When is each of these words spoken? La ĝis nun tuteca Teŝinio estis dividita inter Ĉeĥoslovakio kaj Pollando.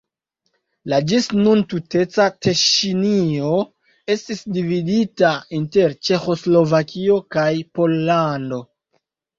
La 0.93 0.97
ĝis 1.11 1.27
nun 1.39 1.61
tuteca 1.73 2.25
Teŝinio 2.47 3.53
estis 4.17 4.43
dividita 4.57 5.35
inter 5.61 5.97
Ĉeĥoslovakio 6.11 7.25
kaj 7.39 7.51
Pollando. 7.79 8.65